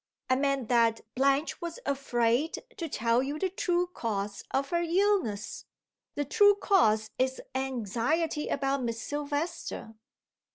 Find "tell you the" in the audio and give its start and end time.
2.89-3.51